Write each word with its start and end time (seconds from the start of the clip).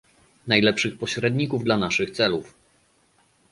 najlepszych 0.47 0.97
pośredników 0.97 1.63
dla 1.63 1.77
naszych 1.77 2.11
celów 2.11 2.53